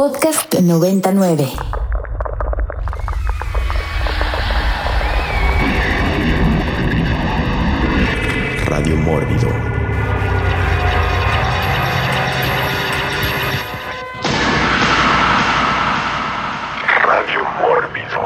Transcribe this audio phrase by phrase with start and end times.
[0.00, 1.46] Podcast 99.
[8.64, 9.48] Radio Mórbido.
[17.04, 18.20] Radio Mórbido.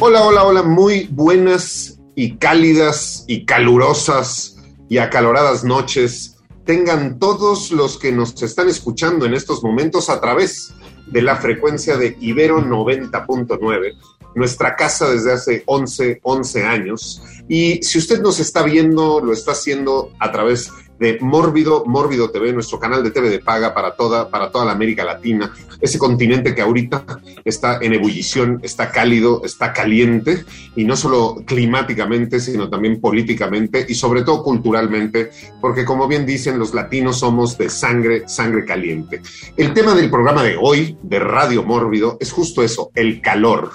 [0.00, 4.53] Hola, hola, hola, muy buenas y cálidas y calurosas
[4.88, 6.36] y acaloradas noches.
[6.64, 10.72] Tengan todos los que nos están escuchando en estos momentos a través
[11.06, 13.92] de la frecuencia de Ibero 90.9,
[14.34, 17.22] nuestra casa desde hace 11, 11 años.
[17.48, 22.52] Y si usted nos está viendo, lo está haciendo a través de Mórbido, Mórbido TV,
[22.52, 26.54] nuestro canal de TV de paga para toda, para toda la América Latina, ese continente
[26.54, 27.04] que ahorita
[27.44, 30.44] está en ebullición, está cálido, está caliente,
[30.76, 36.58] y no solo climáticamente, sino también políticamente y sobre todo culturalmente, porque como bien dicen,
[36.58, 39.20] los latinos somos de sangre, sangre caliente.
[39.56, 43.70] El tema del programa de hoy, de Radio Mórbido, es justo eso, el calor.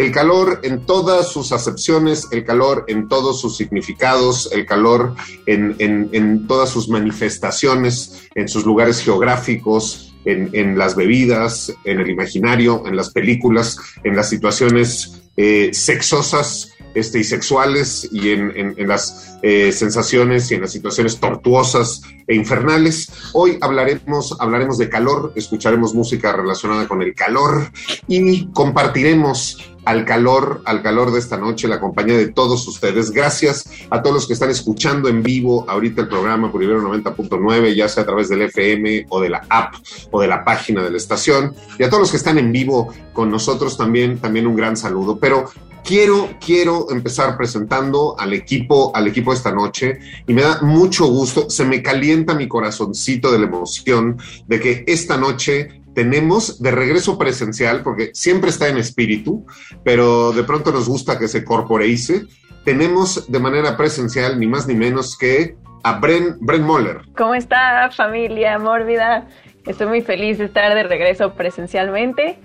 [0.00, 5.76] El calor en todas sus acepciones, el calor en todos sus significados, el calor en,
[5.78, 12.82] en, todas sus manifestaciones, en sus lugares geográficos, en, en, las bebidas, en el imaginario,
[12.86, 19.38] en las películas, en las situaciones eh, sexosas este, y sexuales y en, en, las
[19.42, 23.10] eh, sensaciones y en las situaciones tortuosas e infernales.
[23.32, 27.70] Hoy hablaremos, hablaremos de calor, escucharemos música relacionada con el calor
[28.08, 33.10] y compartiremos al calor, al calor de esta noche, la compañía de todos ustedes.
[33.10, 37.74] Gracias a todos los que están escuchando en vivo ahorita el programa por Ibero 90.9,
[37.74, 39.74] ya sea a través del FM o de la app
[40.10, 41.54] o de la página de la estación.
[41.78, 45.18] Y a todos los que están en vivo con nosotros también, también un gran saludo.
[45.18, 45.50] Pero
[45.84, 51.50] quiero, quiero empezar presentando al equipo, al equipo esta noche y me da mucho gusto,
[51.50, 57.18] se me calienta mi corazoncito de la emoción de que esta noche tenemos de regreso
[57.18, 59.44] presencial, porque siempre está en espíritu,
[59.84, 62.26] pero de pronto nos gusta que se corporeice.
[62.64, 67.00] Tenemos de manera presencial ni más ni menos que a Bren, Bren Moller.
[67.16, 69.26] ¿Cómo está familia mórbida?
[69.66, 72.38] Estoy muy feliz de estar de regreso presencialmente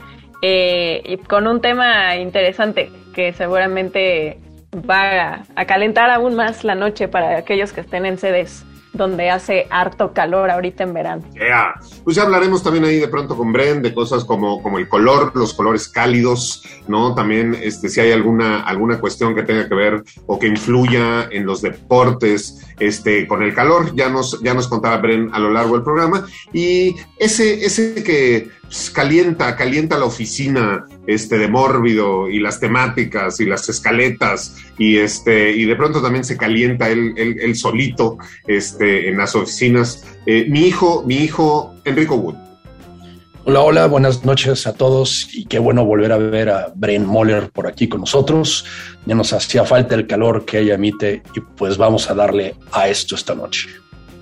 [0.48, 4.38] eh, y con un tema interesante que seguramente
[4.88, 8.64] va a, calentar aún más la noche para aquellos que estén en sedes
[8.94, 11.24] donde hace harto calor ahorita en verano.
[11.34, 11.74] Yeah.
[12.04, 15.32] Pues ya hablaremos también ahí de pronto con Bren de cosas como, como el color,
[15.34, 17.16] los colores cálidos, ¿no?
[17.16, 21.48] También este, si hay alguna, alguna cuestión que tenga que ver o que influya en
[21.48, 25.76] los deportes este, con el calor, ya nos, ya nos contaba Bren a lo largo
[25.76, 26.26] del programa.
[26.54, 33.40] Y ese, ese que pues, calienta, calienta la oficina este, de Mórbido y las temáticas
[33.40, 39.18] y las escaletas y, este, y de pronto también se calienta él, solito este, en
[39.18, 40.04] las oficinas.
[40.26, 42.45] Eh, mi hijo, mi hijo Enrico Wood.
[43.48, 47.52] Hola, hola, buenas noches a todos y qué bueno volver a ver a Bren Moller
[47.52, 48.66] por aquí con nosotros.
[49.06, 52.90] Ya nos hacía falta el calor que ella emite y pues vamos a darle a
[52.90, 53.70] esto esta noche.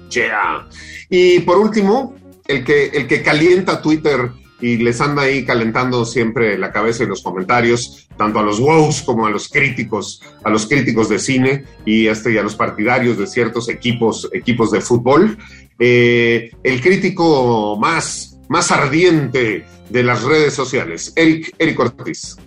[0.09, 0.67] Yeah.
[1.09, 2.15] Y por último,
[2.49, 4.29] el que, el que calienta Twitter
[4.59, 9.03] y les anda ahí calentando siempre la cabeza y los comentarios, tanto a los wows
[9.03, 13.27] como a los críticos, a los críticos de cine y, este, a los partidarios de
[13.27, 15.37] ciertos equipos, equipos de fútbol.
[15.79, 22.37] Eh, el crítico más, más ardiente de las redes sociales, Eric, Eric Ortiz.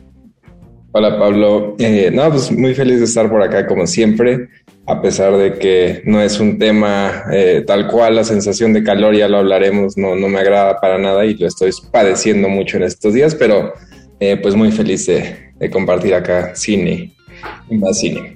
[0.93, 4.49] Hola Pablo, eh, no, pues muy feliz de estar por acá como siempre,
[4.87, 9.16] a pesar de que no es un tema eh, tal cual, la sensación de calor
[9.16, 12.84] ya lo hablaremos, no, no me agrada para nada y lo estoy padeciendo mucho en
[12.84, 13.72] estos días, pero
[14.21, 17.16] eh, pues muy feliz de, compartir acá cine
[17.69, 18.36] más cine.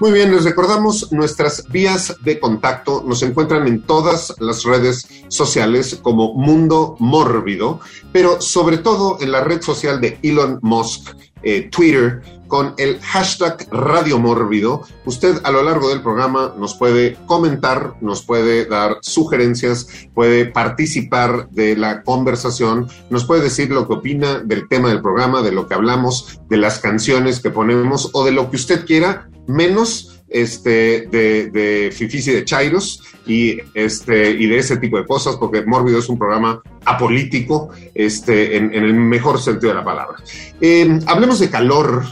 [0.00, 3.04] Muy bien, les recordamos nuestras vías de contacto.
[3.06, 7.78] Nos encuentran en todas las redes sociales como Mundo Mórbido,
[8.12, 11.10] pero sobre todo en la red social de Elon Musk,
[11.44, 14.82] eh, Twitter, con el hashtag Radio Mórbido.
[15.06, 21.48] Usted a lo largo del programa nos puede comentar, nos puede dar sugerencias, puede participar
[21.50, 25.68] de la conversación, nos puede decir lo que opina del tema del programa, de lo
[25.68, 31.08] que hablamos, de las canciones que ponemos o de lo que usted quiera, menos este,
[31.10, 35.64] de, de Fifis y de Chairos y, este, y de ese tipo de cosas, porque
[35.64, 40.18] Mórbido es un programa apolítico este, en, en el mejor sentido de la palabra.
[40.60, 42.04] Eh, hablemos de calor.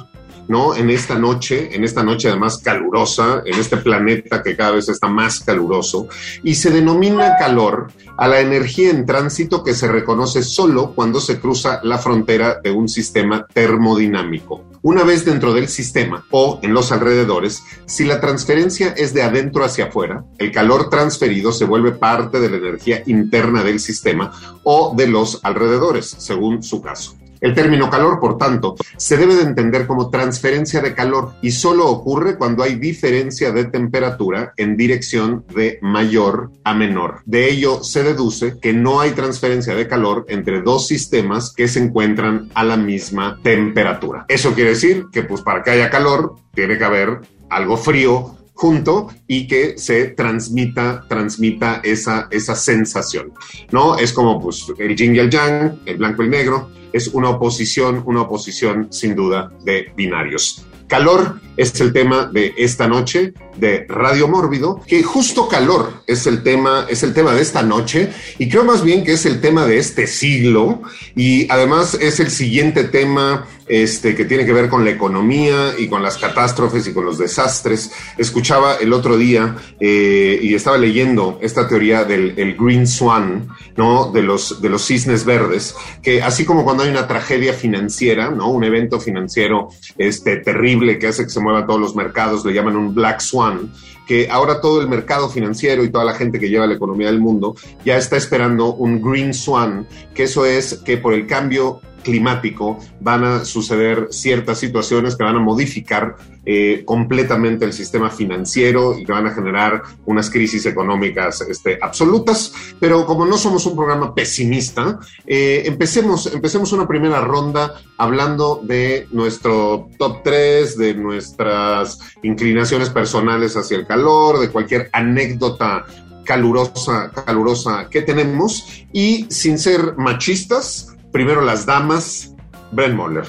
[0.48, 0.74] ¿no?
[0.74, 5.08] En esta noche, en esta noche además calurosa, en este planeta que cada vez está
[5.08, 6.08] más caluroso,
[6.42, 11.40] y se denomina calor a la energía en tránsito que se reconoce solo cuando se
[11.40, 14.71] cruza la frontera de un sistema termodinámico.
[14.84, 19.64] Una vez dentro del sistema o en los alrededores, si la transferencia es de adentro
[19.64, 24.32] hacia afuera, el calor transferido se vuelve parte de la energía interna del sistema
[24.64, 27.14] o de los alrededores, según su caso.
[27.42, 31.88] El término calor, por tanto, se debe de entender como transferencia de calor y solo
[31.88, 37.22] ocurre cuando hay diferencia de temperatura en dirección de mayor a menor.
[37.26, 41.80] De ello se deduce que no hay transferencia de calor entre dos sistemas que se
[41.80, 44.24] encuentran a la misma temperatura.
[44.28, 49.08] Eso quiere decir que pues para que haya calor tiene que haber algo frío junto
[49.26, 53.32] y que se transmita, transmita esa, esa sensación,
[53.70, 53.98] ¿no?
[53.98, 57.30] Es como pues el yin y el yang, el blanco y el negro, es una
[57.30, 60.66] oposición, una oposición sin duda de binarios.
[60.92, 66.42] Calor es el tema de esta noche de Radio Mórbido, que justo calor es el
[66.42, 69.64] tema, es el tema de esta noche y creo más bien que es el tema
[69.64, 70.82] de este siglo
[71.16, 75.88] y además es el siguiente tema este, que tiene que ver con la economía y
[75.88, 77.90] con las catástrofes y con los desastres.
[78.18, 83.48] Escuchaba el otro día eh, y estaba leyendo esta teoría del el Green Swan,
[83.78, 84.12] ¿no?
[84.12, 88.50] De los, de los cisnes verdes, que así como cuando hay una tragedia financiera, ¿no?
[88.50, 92.76] Un evento financiero este, terrible que hace que se muevan todos los mercados, le llaman
[92.76, 93.72] un Black Swan,
[94.06, 97.20] que ahora todo el mercado financiero y toda la gente que lleva la economía del
[97.20, 97.54] mundo
[97.86, 103.24] ya está esperando un Green Swan, que eso es que por el cambio climático van
[103.24, 109.12] a suceder ciertas situaciones que van a modificar eh, completamente el sistema financiero y que
[109.12, 112.52] van a generar unas crisis económicas este, absolutas.
[112.80, 119.06] Pero como no somos un programa pesimista, eh, empecemos, empecemos una primera ronda hablando de
[119.12, 125.86] nuestro top 3, de nuestras inclinaciones personales hacia el calor, de cualquier anécdota
[126.24, 132.34] calurosa, calurosa que tenemos y sin ser machistas, Primero las damas,
[132.70, 133.26] Brent Moller.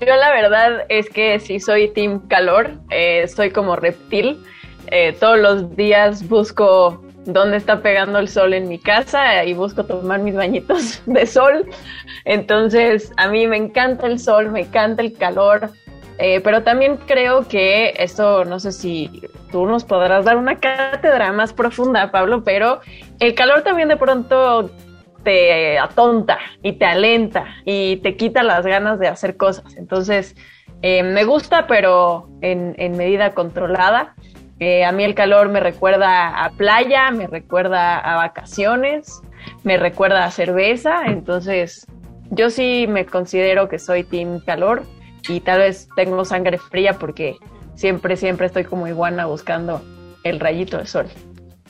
[0.00, 4.42] Yo la verdad es que si soy team calor, eh, soy como reptil.
[4.86, 9.84] Eh, todos los días busco dónde está pegando el sol en mi casa y busco
[9.84, 11.66] tomar mis bañitos de sol.
[12.24, 15.70] Entonces, a mí me encanta el sol, me encanta el calor,
[16.18, 19.22] eh, pero también creo que esto, no sé si
[19.52, 22.80] tú nos podrás dar una cátedra más profunda, Pablo, pero
[23.20, 24.70] el calor también de pronto
[25.26, 29.76] te atonta y te alenta y te quita las ganas de hacer cosas.
[29.76, 30.36] Entonces,
[30.82, 34.14] eh, me gusta, pero en, medida controlada.
[34.60, 39.20] Eh, a mí el calor me recuerda a playa, me recuerda a vacaciones,
[39.64, 41.06] me recuerda a cerveza.
[41.06, 41.88] Entonces,
[42.30, 44.84] yo sí me considero que soy team calor
[45.28, 47.36] y tal vez tengo sangre fría porque
[47.74, 49.82] siempre, siempre estoy como iguana buscando
[50.22, 51.06] el rayito de sol.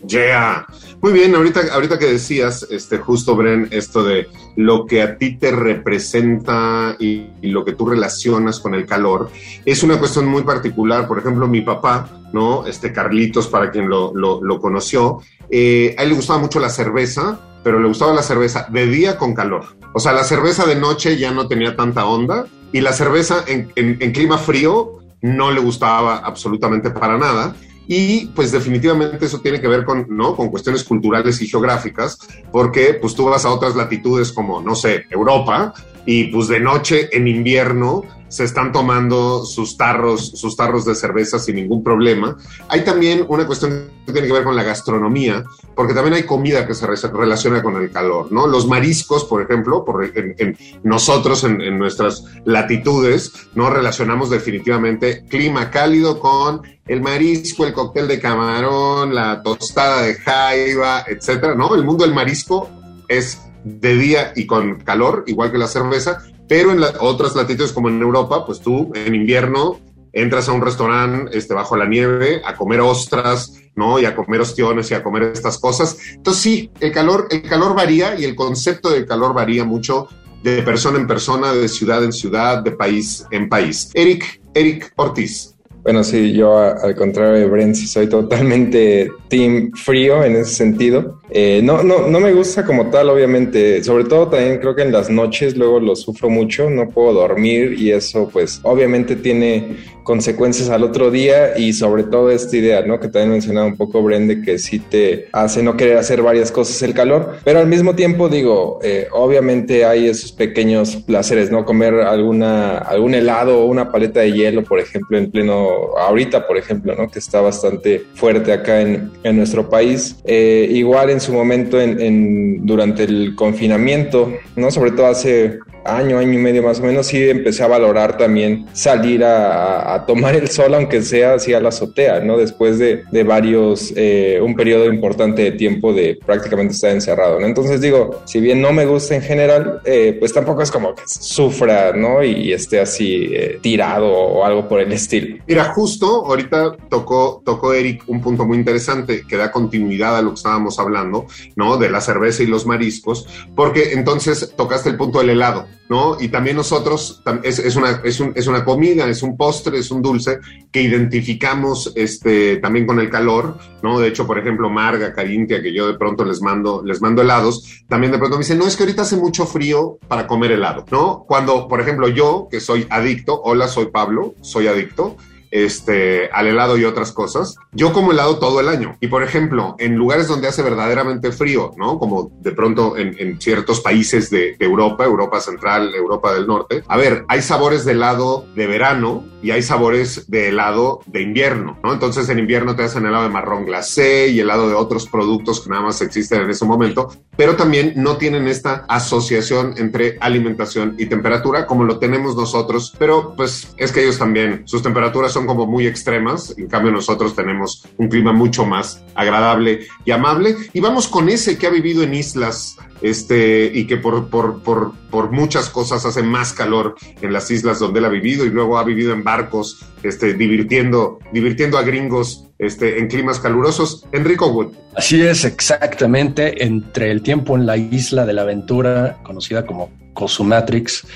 [0.04, 0.66] Yeah.
[1.00, 5.36] Muy bien, ahorita, ahorita que decías, este, justo, Bren, esto de lo que a ti
[5.36, 9.30] te representa y, lo que tú relacionas con el calor,
[9.64, 11.06] es una cuestión muy particular.
[11.06, 12.66] Por ejemplo, mi papá, ¿no?
[12.66, 15.20] Este Carlitos, para quien lo, lo, conoció,
[15.50, 19.16] eh, a él le gustaba mucho la cerveza, pero le gustaba la cerveza de día
[19.16, 19.64] con calor.
[19.94, 23.72] O sea, la cerveza de noche ya no tenía tanta onda y la cerveza en,
[23.76, 27.54] en clima frío no le gustaba absolutamente para nada.
[27.88, 30.34] Y pues definitivamente eso tiene que ver con, ¿no?
[30.34, 32.18] con cuestiones culturales y geográficas,
[32.50, 35.72] porque pues tú vas a otras latitudes como, no sé, Europa,
[36.04, 41.38] y pues de noche en invierno se están tomando sus tarros, sus tarros de cerveza
[41.38, 42.36] sin ningún problema.
[42.68, 45.44] Hay también una cuestión que tiene que ver con la gastronomía,
[45.74, 48.46] porque también hay comida que se relaciona con el calor, ¿no?
[48.46, 53.70] Los mariscos, por ejemplo, por, en, nosotros en, nuestras latitudes, ¿no?
[53.70, 61.04] Relacionamos definitivamente clima cálido con el marisco, el cóctel de camarón, la tostada de jaiba,
[61.06, 61.74] etcétera, ¿no?
[61.74, 62.70] El mundo del marisco
[63.08, 67.88] es de día y con calor, igual que la cerveza, pero en otras latitudes como
[67.88, 69.80] en Europa, pues tú en invierno
[70.12, 73.98] entras a un restaurante este, bajo la nieve a comer ostras, ¿no?
[73.98, 75.98] Y a comer ostiones y a comer estas cosas.
[76.14, 80.08] Entonces sí, el calor, el calor varía y el concepto del calor varía mucho
[80.42, 83.90] de persona en persona, de ciudad en ciudad, de país en país.
[83.94, 85.55] Eric, Eric Ortiz,
[85.86, 91.20] bueno, sí, yo al contrario de Brent, soy totalmente team frío en ese sentido.
[91.30, 93.84] Eh, no, no, no me gusta como tal, obviamente.
[93.84, 97.76] Sobre todo también creo que en las noches luego lo sufro mucho, no puedo dormir
[97.78, 103.00] y eso pues obviamente tiene consecuencias al otro día y sobre todo esta idea, ¿no?
[103.00, 106.80] Que también mencionaba un poco Brende, que sí te hace no querer hacer varias cosas
[106.82, 111.64] el calor, pero al mismo tiempo digo, eh, obviamente hay esos pequeños placeres, ¿no?
[111.64, 116.56] Comer alguna, algún helado o una paleta de hielo, por ejemplo, en pleno, ahorita, por
[116.56, 117.10] ejemplo, ¿no?
[117.10, 120.16] Que está bastante fuerte acá en, en nuestro país.
[120.24, 124.70] Eh, igual en su momento, en, durante el confinamiento, ¿no?
[124.70, 128.66] Sobre todo hace año, año y medio más o menos, sí empecé a valorar también
[128.72, 132.36] salir a, tomar el sol, aunque sea así a la azotea, ¿no?
[132.36, 137.40] Después de, varios, eh, un periodo importante de tiempo de prácticamente estar encerrado.
[137.40, 141.02] Entonces digo, si bien no me gusta en general, eh, pues tampoco es como que
[141.06, 142.22] sufra, ¿no?
[142.22, 145.38] Y, esté así eh, tirado o algo por el estilo.
[145.46, 150.30] Mira, justo ahorita tocó, tocó Eric un punto muy interesante que da continuidad a lo
[150.30, 151.76] que estábamos hablando, ¿no?
[151.76, 155.66] De la cerveza y los mariscos, porque entonces tocaste el punto del helado.
[155.88, 156.16] ¿No?
[156.20, 159.90] Y también nosotros, es, es, una, es, un, es, una comida, es un postre, es
[159.90, 160.38] un dulce
[160.70, 163.98] que identificamos este, también con el calor, ¿no?
[163.98, 167.84] De hecho, por ejemplo, Marga, Carintia, que yo de pronto les mando, les mando helados,
[167.88, 170.84] también de pronto me dicen, no, es que ahorita hace mucho frío para comer helado,
[170.90, 171.24] ¿no?
[171.26, 175.16] Cuando, por ejemplo, yo, que soy adicto, hola, soy Pablo, soy adicto,
[175.64, 177.56] este, al helado y otras cosas.
[177.72, 178.96] Yo como helado todo el año.
[179.00, 181.98] Y por ejemplo, en lugares donde hace verdaderamente frío, ¿no?
[181.98, 186.82] Como de pronto en, en ciertos países de, de, Europa, Europa Central, Europa del Norte.
[186.88, 191.78] A ver, hay sabores de helado de verano y hay sabores de helado de invierno,
[191.84, 191.92] ¿no?
[191.92, 195.70] Entonces en invierno te hacen helado de marrón glacé y helado de otros productos que
[195.70, 201.06] nada más existen en ese momento, pero también no tienen esta asociación entre alimentación y
[201.06, 205.66] temperatura como lo tenemos nosotros, pero pues es que ellos también, sus temperaturas son como
[205.66, 210.56] muy extremas, en cambio nosotros tenemos un clima mucho más agradable y amable.
[210.72, 215.30] Y vamos con ese que ha vivido en islas este, y que por, por, por,
[215.30, 218.84] muchas cosas hace más calor en las islas donde él ha vivido y luego ha
[218.84, 224.06] vivido en barcos, este, divirtiendo, divirtiendo a gringos este, en climas calurosos.
[224.12, 224.72] Enrico Wood.
[224.94, 231.06] Así es, exactamente, entre el tiempo en la isla de la aventura, conocida como Cosumatrix,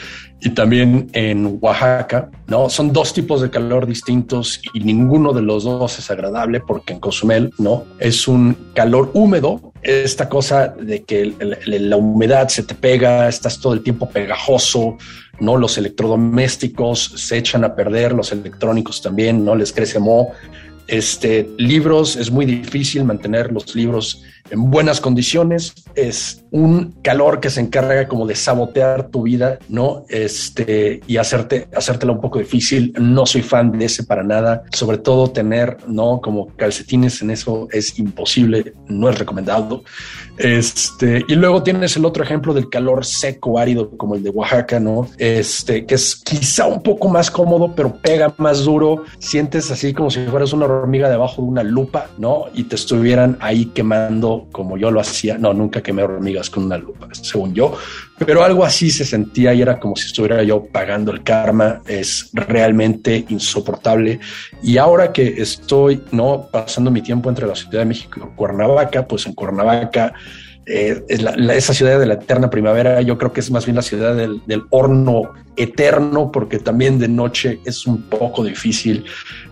[0.41, 2.71] y también en Oaxaca, ¿no?
[2.71, 7.01] Son dos tipos de calor distintos y ninguno de los dos es agradable porque en
[7.01, 7.85] Cozumel, ¿no?
[7.99, 11.35] Es un calor húmedo, esta cosa de que
[11.67, 14.97] la humedad se te pega, estás todo el tiempo pegajoso,
[15.41, 15.57] ¿no?
[15.57, 19.55] Los electrodomésticos se echan a perder, los electrónicos también, ¿no?
[19.55, 20.31] Les crece moho.
[20.87, 25.75] Este, libros, es muy difícil mantener los libros en buenas condiciones.
[25.95, 30.05] Es un calor que se encarga como de sabotear tu vida, ¿no?
[30.09, 32.93] Este, y hacerte, hacértela un poco difícil.
[32.99, 34.65] No soy fan de ese para nada.
[34.73, 36.21] Sobre todo tener, ¿no?
[36.21, 39.85] Como calcetines en eso es imposible, no es recomendado.
[40.39, 44.81] Este, y luego tienes el otro ejemplo del calor seco, árido, como el de Oaxaca,
[44.81, 45.09] ¿no?
[45.19, 49.05] Este, que es quizá un poco más cómodo, pero pega más duro.
[49.19, 52.47] Sientes así como si fueras una hormiga debajo de una lupa, ¿no?
[52.55, 55.39] Y te estuvieran ahí quemando como yo lo hacía.
[55.39, 57.77] No, nunca quemé hormigas con una lupa, según yo,
[58.19, 61.83] pero algo así se sentía y era como si estuviera yo pagando el karma.
[61.87, 64.21] Es realmente insoportable.
[64.63, 66.49] Y ahora que estoy, ¿no?
[66.51, 70.13] Pasando mi tiempo entre la Ciudad de México y Cuernavaca, pues en Cuernavaca
[70.67, 73.75] eh, es la, esa ciudad de la eterna primavera, yo creo que es más bien
[73.75, 79.05] la ciudad del, del, horno eterno, porque también de noche es un poco difícil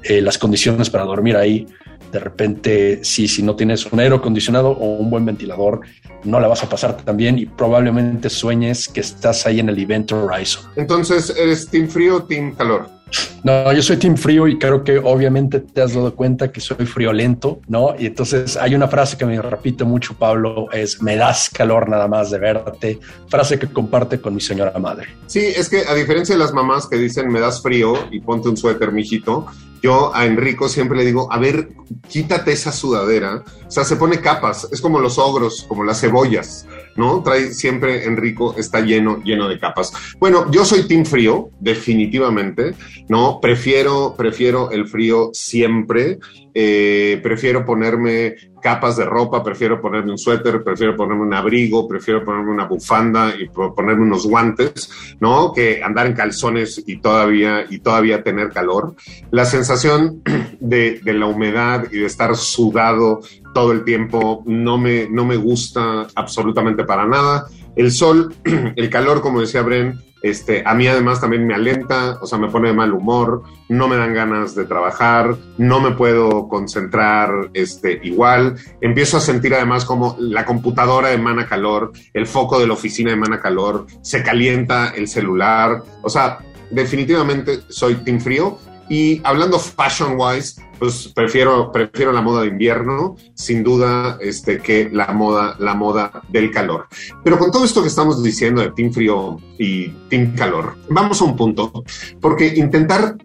[0.05, 1.67] eh, las condiciones para dormir ahí.
[2.13, 5.81] De repente, sí, si no tienes un aire acondicionado o un buen ventilador,
[6.25, 9.79] no la vas a pasar tan bien y probablemente sueñes que estás ahí en el
[9.79, 10.65] Event Horizon.
[10.77, 12.98] Entonces, ¿eres team frío o team calor?
[13.45, 16.87] No, yo soy team frío y creo que obviamente te has dado cuenta que soy
[16.87, 17.95] friolento, ¿no?
[17.99, 22.09] Y entonces hay una frase que me repite mucho Pablo, es me das calor nada
[22.09, 22.99] más de verte,
[23.29, 25.09] frase que comparte con mi señora madre.
[25.27, 28.49] Sí, es que a diferencia de las mamás que dicen me das frío y ponte
[28.49, 29.47] un suéter, mijito,
[29.83, 31.69] yo a Enrico siempre le digo, a ver,
[32.09, 33.45] quítate esa sudadera.
[33.67, 36.67] O sea, se pone capas, es como los ogros, como las cebollas,
[36.99, 37.23] ¿no?
[37.23, 39.93] Trae siempre, Enrico está lleno, lleno de capas.
[40.19, 42.75] Bueno, yo soy team frío, definitivamente,
[43.09, 43.39] ¿no?
[43.41, 46.19] Prefiero, prefiero el frío siempre.
[46.53, 52.25] Eh, prefiero ponerme capas de ropa, prefiero ponerme un suéter, prefiero ponerme un abrigo, prefiero
[52.25, 55.53] ponerme una bufanda y ponerme unos guantes, ¿no?
[55.53, 58.95] Que andar en calzones y todavía, y todavía tener calor.
[59.31, 60.23] La sensación
[60.61, 63.21] de, la humedad y de estar sudado
[63.55, 67.47] todo el tiempo no me, no me gusta absolutamente para nada.
[67.77, 68.35] El sol,
[68.77, 72.49] el calor, como decía Bren, este, a mí además también me alenta, o sea, me
[72.49, 78.01] pone de mal humor, no me dan ganas de trabajar, no me puedo concentrar este,
[78.03, 78.57] igual.
[78.81, 83.41] Empiezo a sentir además como la computadora emana calor, el foco de la oficina emana
[83.41, 85.83] calor, se calienta el celular.
[86.03, 86.39] O sea,
[86.71, 88.59] definitivamente soy team frío
[88.91, 94.89] Y hablando fashion wise, pues prefiero, prefiero la moda de invierno, sin duda, este, que
[94.91, 96.87] la moda, la moda del calor.
[97.25, 101.25] Pero con todo esto que estamos diciendo de team frío y team calor, vamos a
[101.25, 101.85] un punto,
[102.21, 103.17] porque intentar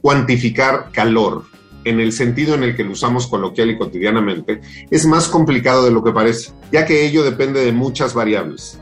[0.00, 1.44] cuantificar calor
[1.84, 5.90] en el sentido en el que lo usamos coloquial y cotidianamente, es más complicado de
[5.90, 8.78] lo que parece, ya que ello depende de muchas variables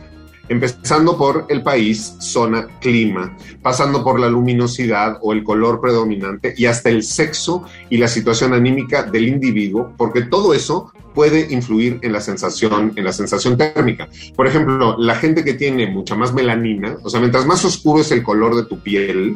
[0.49, 6.67] empezando por el país, zona, clima, pasando por la luminosidad o el color predominante y
[6.67, 12.13] hasta el sexo y la situación anímica del individuo, porque todo eso puede influir en
[12.13, 14.09] la sensación, en la sensación térmica.
[14.37, 18.13] Por ejemplo, la gente que tiene mucha más melanina, o sea, mientras más oscuro es
[18.13, 19.35] el color de tu piel,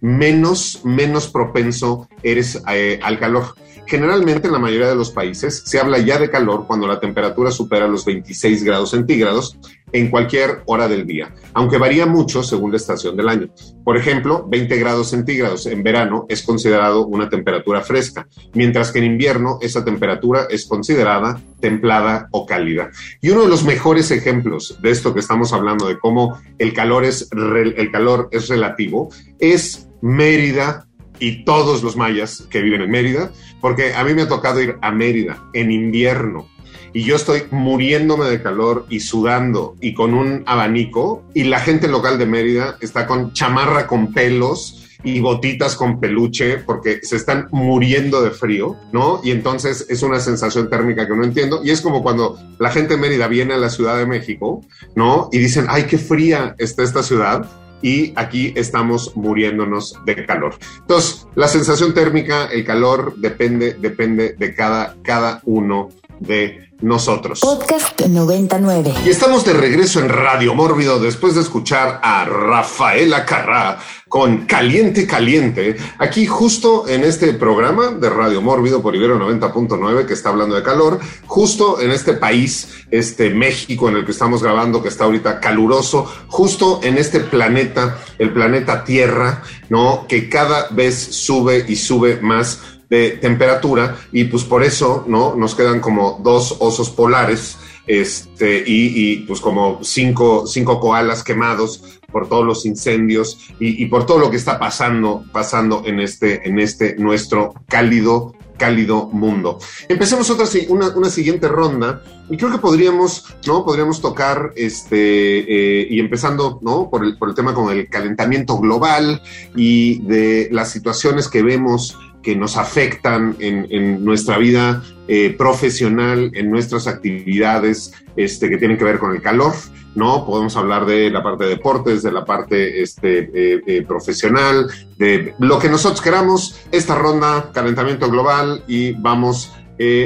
[0.00, 3.54] menos, menos propenso eres eh, al calor.
[3.86, 7.50] Generalmente en la mayoría de los países se habla ya de calor cuando la temperatura
[7.50, 9.58] supera los 26 grados centígrados
[9.92, 13.48] en cualquier hora del día, aunque varía mucho según la estación del año.
[13.84, 19.04] Por ejemplo, 20 grados centígrados en verano es considerado una temperatura fresca, mientras que en
[19.04, 22.90] invierno esa temperatura es considerada templada o cálida.
[23.20, 27.04] Y uno de los mejores ejemplos de esto que estamos hablando, de cómo el calor
[27.04, 30.86] es, el calor es relativo, es Mérida
[31.18, 33.30] y todos los mayas que viven en Mérida,
[33.60, 36.48] porque a mí me ha tocado ir a Mérida en invierno
[36.92, 41.88] y yo estoy muriéndome de calor y sudando y con un abanico y la gente
[41.88, 47.48] local de Mérida está con chamarra con pelos y botitas con peluche porque se están
[47.50, 49.20] muriendo de frío, ¿no?
[49.24, 51.62] Y entonces es una sensación térmica que no entiendo.
[51.64, 54.62] Y es como cuando la gente de Mérida viene a la Ciudad de México,
[54.94, 55.28] ¿no?
[55.32, 57.48] Y dicen, ay, qué fría está esta ciudad
[57.82, 60.54] y aquí estamos muriéndonos de calor.
[60.80, 65.88] Entonces, la sensación térmica, el calor, depende, depende de cada, cada uno
[66.20, 67.40] de nosotros.
[67.40, 68.94] Podcast 99.
[69.04, 75.06] Y estamos de regreso en Radio Mórbido después de escuchar a Rafaela Carrá con Caliente
[75.06, 80.56] Caliente, aquí justo en este programa de Radio Mórbido por Ibero 90.9 que está hablando
[80.56, 85.04] de calor, justo en este país, este México en el que estamos grabando que está
[85.04, 90.06] ahorita caluroso, justo en este planeta, el planeta Tierra, ¿no?
[90.08, 95.34] Que cada vez sube y sube más de temperatura y pues por eso, ¿no?
[95.36, 97.56] Nos quedan como dos osos polares
[97.86, 104.18] este, y, pues como cinco, cinco koalas quemados por todos los incendios y, por todo
[104.18, 109.58] lo que está pasando, pasando en este, en este nuestro cálido, cálido mundo.
[109.88, 113.64] Empecemos otra, una, una siguiente ronda y creo que podríamos, ¿no?
[113.64, 115.38] Podríamos tocar, este,
[115.80, 116.90] eh, y empezando, ¿no?
[116.90, 119.22] Por el, por el tema con el calentamiento global
[119.56, 126.50] y de las situaciones que vemos que nos afectan en, nuestra vida eh, profesional, en
[126.50, 129.54] nuestras actividades este, que tienen que ver con el calor,
[129.94, 130.26] ¿no?
[130.26, 135.34] Podemos hablar de la parte de deportes, de la parte este, eh, eh, profesional, de
[135.38, 136.60] lo que nosotros queramos.
[136.70, 139.52] Esta ronda, calentamiento global, y vamos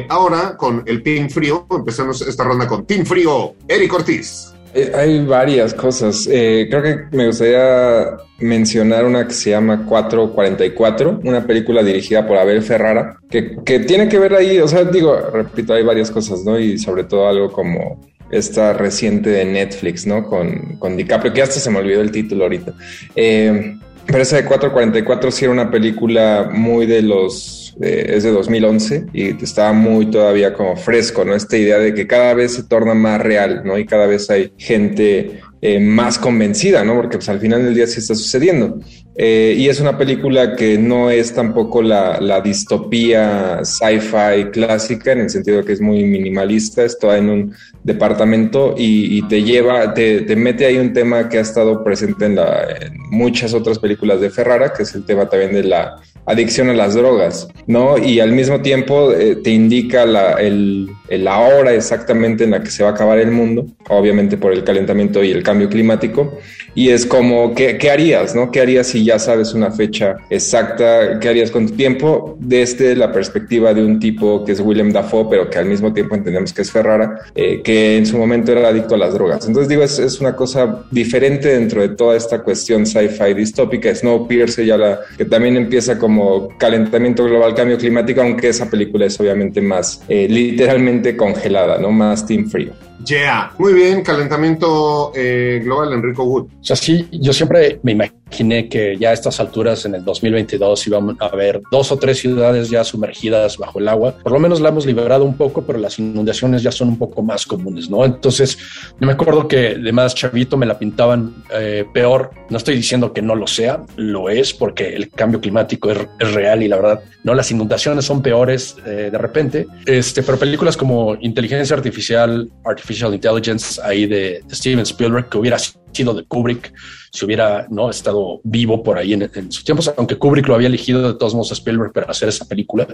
[0.09, 1.67] ahora con el Team Frío.
[1.69, 4.54] Empecemos esta ronda con Team Frío, Eric Ortiz.
[4.75, 6.29] Eh, hay varias cosas.
[6.31, 12.37] Eh, creo que me gustaría mencionar una que se llama 444, una película dirigida por
[12.37, 16.45] Abel Ferrara, que, que, tiene que ver ahí, o sea, digo, repito, hay varias cosas,
[16.45, 16.59] ¿no?
[16.59, 20.27] Y sobre todo algo como esta reciente de Netflix, ¿no?
[20.27, 22.75] Con, con DiCaprio, que hasta se me olvidó el título ahorita.
[23.15, 29.07] Eh, pero esa de 444 sí era una película muy de los es de 2011
[29.13, 31.35] y estaba muy todavía como fresco, ¿no?
[31.35, 33.79] Esta idea de que cada vez se torna más real, ¿no?
[33.79, 36.95] Y cada vez hay gente eh, más convencida, ¿no?
[36.95, 38.79] Porque pues, al final del día sí está sucediendo.
[39.17, 45.31] Eh, y es una película que no es tampoco la, distopía sci-fi clásica, en el
[45.31, 50.35] sentido de que es muy minimalista, está en un departamento y, te lleva, te, te,
[50.35, 54.31] mete ahí un tema que ha estado presente en, la, en muchas otras películas de
[54.31, 55.97] Ferrara, que es el tema también de la
[56.27, 57.99] adicción a las drogas, ¿no?
[57.99, 62.91] Y al mismo tiempo eh, te indica la hora exactamente en la que se va
[62.91, 66.39] a acabar el mundo, obviamente por el calentamiento y el cambio climático,
[66.75, 68.51] y es como, ¿qué, qué harías, no?
[68.51, 71.19] ¿Qué harías si ya sabes una fecha exacta?
[71.21, 72.37] ¿Qué harías con tu tiempo?
[72.41, 76.15] Desde la perspectiva de un tipo que es William Dafoe, pero que al mismo tiempo
[76.15, 79.47] entendemos que es Ferrara, eh, que en su momento era adicto a las drogas.
[79.47, 83.95] Entonces digo, es, es una cosa diferente dentro de toda esta cuestión sci-fi distópica.
[83.95, 89.19] Snowpiercer ya la, que también empieza como calentamiento global, cambio climático, aunque esa película es
[89.21, 91.93] obviamente más eh, literalmente congelada, ¿no?
[91.93, 92.73] Más team frío.
[93.05, 96.45] Yeah, muy bien, calentamiento eh, global, Enrico Wood.
[96.61, 100.05] O sea, sí, yo siempre me imagino imaginé que ya a estas alturas, en el
[100.05, 104.17] 2022, íbamos a ver dos o tres ciudades ya sumergidas bajo el agua.
[104.23, 107.23] Por lo menos la hemos liberado un poco, pero las inundaciones ya son un poco
[107.23, 108.05] más comunes, ¿no?
[108.05, 108.59] Entonces,
[108.99, 112.31] yo me acuerdo que de más chavito me la pintaban eh, peor.
[112.51, 116.63] No estoy diciendo que no lo sea, lo es, porque el cambio climático es, real
[116.63, 119.67] y la verdad, no, las inundaciones son peores eh, de repente.
[119.87, 125.84] Este, pero películas como Inteligencia Artificial, Artificial Intelligence, ahí de Steven Spielberg, que hubiera sido
[126.03, 126.73] de Kubrick,
[127.13, 130.67] si hubiera no estado vivo por ahí en, en, sus tiempos, aunque Kubrick lo había
[130.67, 132.87] elegido de todos modos a Spielberg para hacer esa película,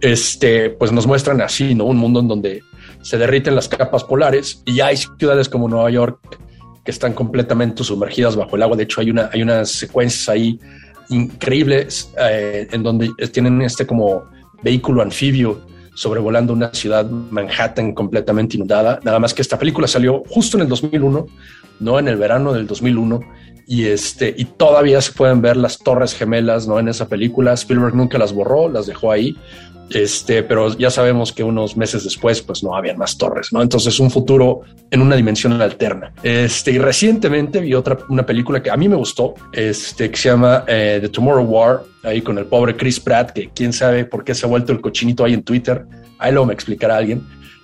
[0.00, 1.84] este, pues nos muestran así, ¿no?
[1.84, 2.62] Un mundo en donde
[3.02, 6.18] se derriten las capas polares y hay ciudades como Nueva York
[6.84, 8.76] que están completamente sumergidas bajo el agua.
[8.76, 10.58] De hecho, hay una, hay unas secuencias ahí
[11.08, 14.24] increíbles eh, en donde tienen este como
[14.62, 15.60] vehículo anfibio
[15.94, 18.98] sobrevolando una ciudad Manhattan completamente inundada.
[19.02, 21.26] Nada más que esta película salió justo en el 2001,
[21.82, 23.20] no en el verano del 2001
[23.66, 27.52] y este y todavía se pueden ver las torres gemelas, no en esa película.
[27.54, 29.36] Spielberg nunca las borró, las dejó ahí.
[29.90, 33.60] Este, pero ya sabemos que unos meses después, pues no habían más torres, ¿no?
[33.60, 36.12] Entonces, un futuro en una dimensión alterna.
[36.22, 40.30] Este, y recientemente vi otra, una película que a mí me gustó, este, que se
[40.30, 44.24] llama eh, The Tomorrow War, ahí con el pobre Chris Pratt, que quién sabe por
[44.24, 45.84] qué se ha vuelto el cochinito ahí en Twitter.
[46.18, 47.22] Ahí lo me explicará alguien.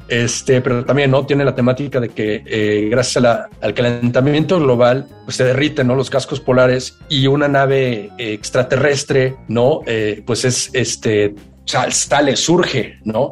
[0.08, 3.24] Este, pero también no tiene la temática de que eh, gracias
[3.60, 5.94] al calentamiento global pues se derriten ¿no?
[5.94, 11.34] los cascos polares y una nave eh, extraterrestre no eh, pues es este
[11.68, 13.30] sale, surge, ¿no?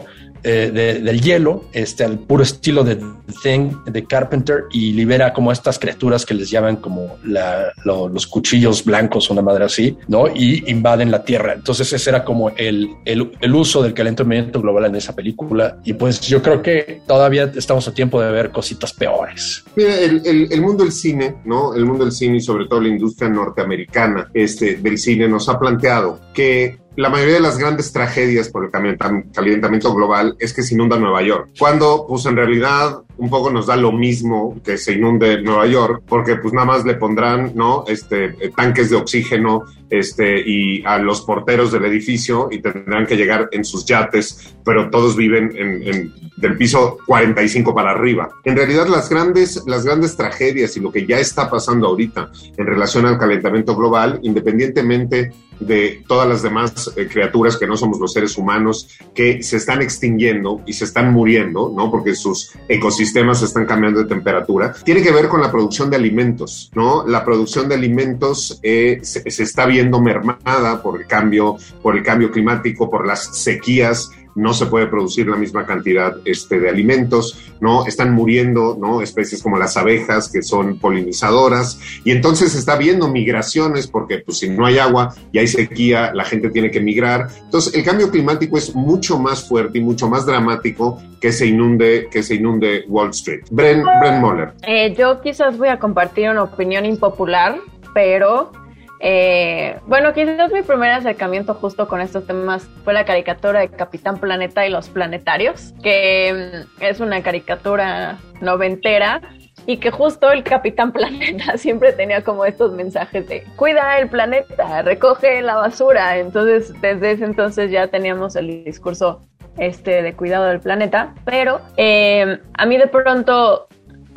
[0.49, 3.03] Eh, de, del hielo, este, al puro estilo de
[3.43, 9.29] Thing, de Carpenter, y libera como estas criaturas que les llaman como los cuchillos blancos,
[9.29, 10.29] una madre así, ¿no?
[10.29, 11.55] Y invaden la Tierra.
[11.55, 15.81] Entonces ese era como el, el, el uso del calentamiento global en esa película.
[15.83, 19.65] Y pues yo creo que todavía estamos a tiempo de ver cositas peores.
[19.75, 21.75] Mira, el, el, el mundo del cine, ¿no?
[21.75, 25.59] El mundo del cine y sobre todo la industria norteamericana este, del cine nos ha
[25.59, 30.75] planteado que la mayoría de las grandes tragedias por el calentamiento global es que se
[30.75, 31.51] inunda Nueva York.
[31.59, 36.03] Cuando, pues en realidad, un poco nos da lo mismo que se inunde Nueva York,
[36.07, 37.85] porque pues nada más le pondrán, ¿no?
[37.87, 43.49] Este, tanques de oxígeno, este, y a los porteros del edificio y tendrán que llegar
[43.53, 48.29] en sus yates, pero todos viven en, en, del piso 45 para arriba.
[48.45, 52.67] En realidad, las grandes, las grandes tragedias y lo que ya está pasando ahorita en
[52.67, 58.13] relación al calentamiento global, independientemente de todas las demás eh, criaturas que no somos los
[58.13, 61.91] seres humanos que se están extinguiendo y se están muriendo, ¿no?
[61.91, 63.06] Porque sus ecosistemas
[63.43, 67.07] están cambiando de temperatura, tiene que ver con la producción de alimentos, ¿no?
[67.07, 72.03] La producción de alimentos eh, se, se, está viendo mermada por el cambio, por el
[72.03, 77.53] cambio climático, por las sequías no se puede producir la misma cantidad este, de alimentos,
[77.61, 77.87] ¿no?
[77.87, 79.03] Están muriendo, ¿no?
[79.03, 84.51] Especies como las abejas, que son polinizadoras, y entonces está viendo migraciones, porque pues si
[84.51, 87.29] no hay agua y hay sequía, la gente tiene que migrar.
[87.45, 92.09] Entonces, el cambio climático es mucho más fuerte y mucho más dramático que se inunde,
[92.11, 93.45] que se inunde Wall Street.
[93.51, 94.53] Bren, Bren Moller.
[94.67, 97.57] Eh, yo quizás voy a compartir una opinión impopular,
[97.95, 98.53] pero
[99.01, 104.19] eh, bueno, quizás mi primer acercamiento justo con estos temas fue la caricatura de Capitán
[104.19, 109.21] Planeta y los Planetarios, que mm, es una caricatura noventera
[109.67, 114.83] y que justo el Capitán Planeta siempre tenía como estos mensajes de cuida el planeta,
[114.83, 116.19] recoge la basura.
[116.19, 119.23] Entonces, desde ese entonces ya teníamos el discurso
[119.59, 123.69] este de cuidado del planeta, pero eh, a mí de pronto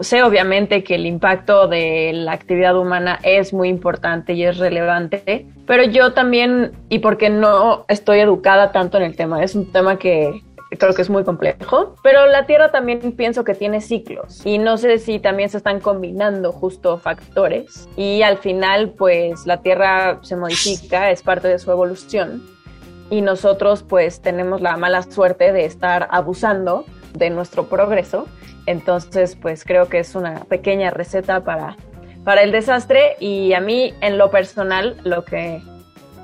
[0.02, 5.48] sé obviamente que el impacto de la actividad humana es muy importante y es relevante,
[5.66, 9.98] pero yo también, y porque no estoy educada tanto en el tema, es un tema
[9.98, 10.42] que
[10.78, 14.78] creo que es muy complejo, pero la Tierra también pienso que tiene ciclos y no
[14.78, 20.36] sé si también se están combinando justo factores y al final pues la Tierra se
[20.36, 22.44] modifica, es parte de su evolución
[23.10, 28.28] y nosotros pues tenemos la mala suerte de estar abusando de nuestro progreso
[28.70, 31.76] entonces, pues creo que es una pequeña receta para,
[32.24, 35.64] para el desastre y a mí en lo personal lo que,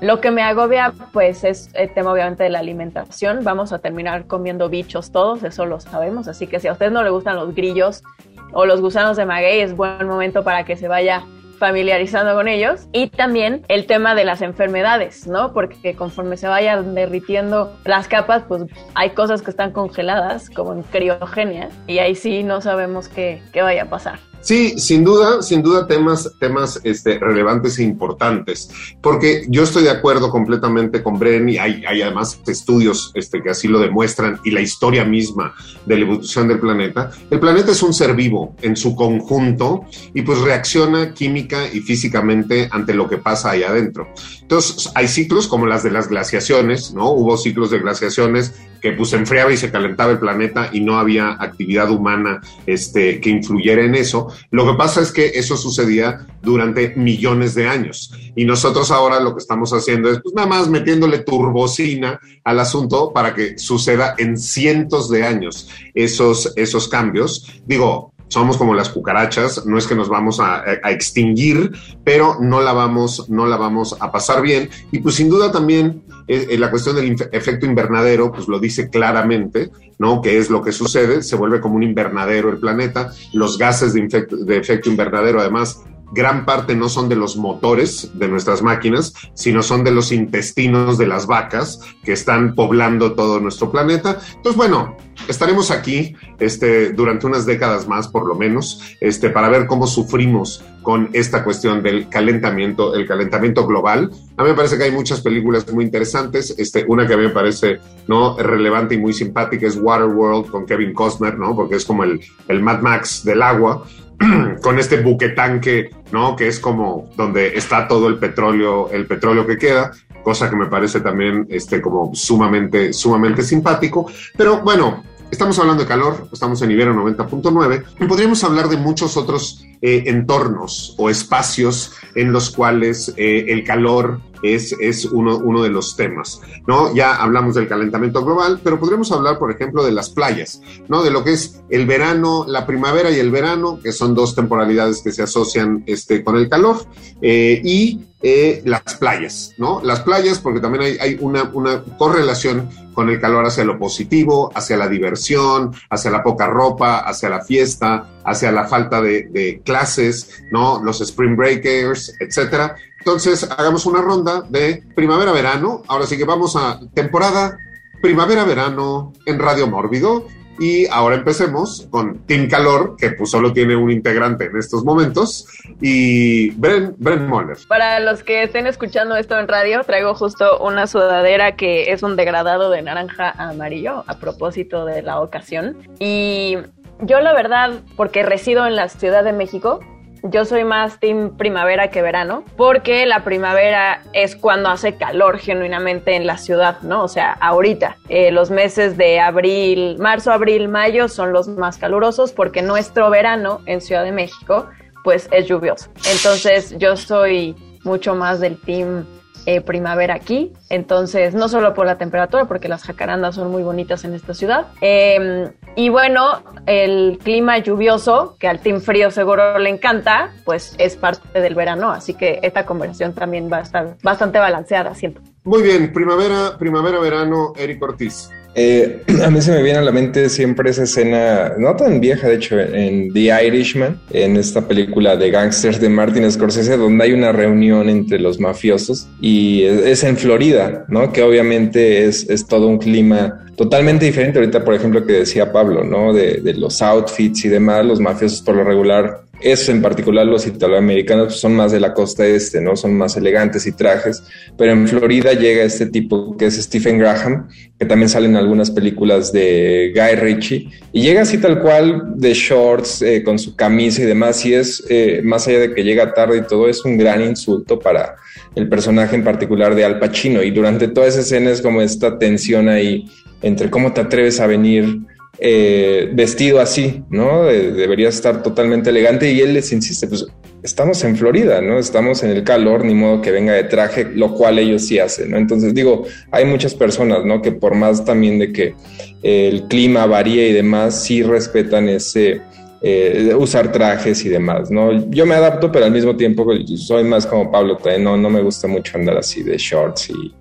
[0.00, 3.42] lo que me agobia pues es el tema obviamente de la alimentación.
[3.42, 7.02] Vamos a terminar comiendo bichos todos, eso lo sabemos, así que si a usted no
[7.02, 8.04] le gustan los grillos
[8.52, 11.24] o los gusanos de maguey es buen momento para que se vaya
[11.58, 15.52] familiarizando con ellos y también el tema de las enfermedades, ¿no?
[15.52, 18.64] Porque conforme se vayan derritiendo las capas, pues
[18.94, 23.62] hay cosas que están congeladas, como en criogenia, y ahí sí no sabemos qué, qué
[23.62, 24.18] vaya a pasar.
[24.46, 28.70] Sí, sin duda, sin duda temas, temas este, relevantes e importantes,
[29.02, 33.50] porque yo estoy de acuerdo completamente con Bren y hay, hay además estudios este, que
[33.50, 35.52] así lo demuestran y la historia misma
[35.84, 37.10] de la evolución del planeta.
[37.28, 42.68] El planeta es un ser vivo en su conjunto y pues reacciona química y físicamente
[42.70, 44.06] ante lo que pasa ahí adentro.
[44.42, 47.10] Entonces, hay ciclos como las de las glaciaciones, ¿no?
[47.10, 51.32] Hubo ciclos de glaciaciones que pues enfriaba y se calentaba el planeta y no había
[51.32, 54.28] actividad humana este, que influyera en eso.
[54.50, 59.34] Lo que pasa es que eso sucedía durante millones de años y nosotros ahora lo
[59.34, 64.38] que estamos haciendo es pues nada más metiéndole turbocina al asunto para que suceda en
[64.38, 67.60] cientos de años esos, esos cambios.
[67.66, 71.72] Digo, somos como las cucarachas, no es que nos vamos a, a, extinguir,
[72.04, 74.68] pero no la vamos, no la vamos a pasar bien.
[74.90, 78.90] Y pues sin duda también eh, eh, la cuestión del efecto invernadero, pues lo dice
[78.90, 80.20] claramente, ¿no?
[80.20, 84.56] Que es lo que sucede, se vuelve como un invernadero el planeta, los gases de
[84.56, 89.84] efecto invernadero además gran parte no son de los motores de nuestras máquinas, sino son
[89.84, 94.18] de los intestinos de las vacas que están poblando todo nuestro planeta.
[94.36, 94.96] Entonces, bueno,
[95.28, 100.64] estaremos aquí este, durante unas décadas más, por lo menos, este, para ver cómo sufrimos
[100.82, 104.08] con esta cuestión del calentamiento, el calentamiento global.
[104.36, 106.54] A mí me parece que hay muchas películas muy interesantes.
[106.58, 108.38] Este, una que a mí me parece ¿no?
[108.38, 111.56] relevante y muy simpática es Waterworld con Kevin Costner, ¿no?
[111.56, 113.84] porque es como el, el Mad Max del agua.
[114.62, 116.36] con este buquetanque, ¿no?
[116.36, 120.66] Que es como donde está todo el petróleo, el petróleo que queda, cosa que me
[120.66, 124.10] parece también este, como sumamente, sumamente simpático.
[124.36, 125.04] Pero bueno,
[125.36, 130.04] estamos hablando de calor, estamos en Ibero 90.9 y podríamos hablar de muchos otros eh,
[130.06, 135.94] entornos o espacios en los cuales eh, el calor es, es uno, uno, de los
[135.94, 136.94] temas, ¿no?
[136.94, 141.02] Ya hablamos del calentamiento global, pero podríamos hablar, por ejemplo, de las playas, ¿no?
[141.02, 145.02] De lo que es el verano, la primavera y el verano, que son dos temporalidades
[145.02, 146.78] que se asocian este, con el calor,
[147.20, 149.80] eh, y eh, las playas, ¿no?
[149.84, 151.48] Las playas, porque también hay, una,
[151.96, 157.28] correlación con el calor hacia lo positivo, hacia la diversión, hacia la poca ropa, hacia
[157.28, 160.82] la fiesta, hacia la falta de, de clases, ¿no?
[160.82, 162.74] Los spring breakers, etcétera.
[162.98, 165.84] Entonces, hagamos una ronda de primavera-verano.
[165.86, 167.56] Ahora sí que vamos a temporada
[168.02, 170.26] primavera-verano en Radio Mórbido.
[170.58, 175.46] Y ahora empecemos con Team Calor, que pues solo tiene un integrante en estos momentos,
[175.80, 177.58] y Bren, Bren Moller.
[177.68, 182.16] Para los que estén escuchando esto en radio, traigo justo una sudadera que es un
[182.16, 185.76] degradado de naranja a amarillo a propósito de la ocasión.
[185.98, 186.56] Y
[187.00, 189.80] yo la verdad, porque resido en la Ciudad de México,
[190.22, 196.16] yo soy más team primavera que verano, porque la primavera es cuando hace calor genuinamente
[196.16, 197.04] en la ciudad, ¿no?
[197.04, 202.32] O sea, ahorita, eh, los meses de abril, marzo, abril, mayo son los más calurosos
[202.32, 204.68] porque nuestro verano en Ciudad de México,
[205.04, 205.90] pues es lluvioso.
[206.10, 209.06] Entonces yo soy mucho más del team
[209.46, 210.52] eh, primavera aquí.
[210.68, 214.66] Entonces, no solo por la temperatura, porque las jacarandas son muy bonitas en esta ciudad.
[214.80, 220.96] Eh, y bueno, el clima lluvioso, que al team frío seguro le encanta, pues es
[220.96, 221.90] parte del verano.
[221.90, 225.20] Así que esta conversación también va a estar bastante balanceada, siento.
[225.44, 228.30] Muy bien, primavera, primavera, verano, Eric Ortiz.
[228.58, 232.28] Eh, a mí se me viene a la mente siempre esa escena, no tan vieja,
[232.28, 237.12] de hecho, en The Irishman, en esta película de gangsters de Martin Scorsese, donde hay
[237.12, 241.12] una reunión entre los mafiosos y es en Florida, ¿no?
[241.12, 244.38] Que obviamente es, es todo un clima totalmente diferente.
[244.38, 246.12] Ahorita, por ejemplo, que decía Pablo, ¿no?
[246.12, 251.26] De, los outfits y demás, los mafiosos por lo regular eso en particular los italoamericanos
[251.26, 252.76] pues, son más de la costa este, ¿no?
[252.76, 254.22] Son más elegantes y trajes,
[254.56, 258.70] pero en Florida llega este tipo que es Stephen Graham, que también sale en algunas
[258.70, 264.02] películas de Guy Ritchie, y llega así tal cual de shorts, eh, con su camisa
[264.02, 266.96] y demás, y es, eh, más allá de que llega tarde y todo, es un
[266.96, 268.16] gran insulto para
[268.56, 272.18] el personaje en particular de Al Pacino, y durante toda esa escena es como esta
[272.18, 273.04] tensión ahí
[273.42, 275.00] entre cómo te atreves a venir
[275.38, 277.44] eh, vestido así, ¿no?
[277.44, 280.26] De, debería estar totalmente elegante y él les insiste, pues
[280.62, 281.78] estamos en Florida, ¿no?
[281.78, 285.30] Estamos en el calor, ni modo que venga de traje, lo cual ellos sí hacen,
[285.30, 285.36] ¿no?
[285.36, 287.42] Entonces digo, hay muchas personas, ¿no?
[287.42, 288.74] Que por más también de que
[289.22, 292.40] eh, el clima varíe y demás, sí respetan ese...
[292.82, 295.08] Eh, usar trajes y demás, ¿no?
[295.10, 298.68] Yo me adapto, pero al mismo tiempo soy más como Pablo, no, no me gusta
[298.68, 300.34] mucho andar así de shorts y,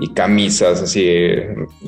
[0.00, 1.26] y camisas así